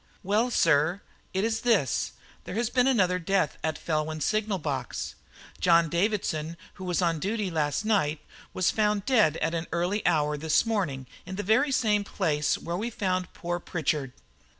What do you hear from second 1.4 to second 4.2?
is this: there has been another death at Felwyn